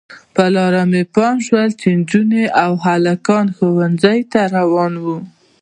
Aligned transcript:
پر 0.35 0.47
لاره 0.55 0.83
مې 0.91 1.03
پام 1.13 1.35
شو 1.45 1.55
چې 1.79 1.87
نجونې 1.97 2.43
او 2.63 2.71
هلکان 2.85 3.45
ښوونځیو 3.55 4.29
ته 4.31 4.39
روان 4.57 4.93
وو. 5.03 5.17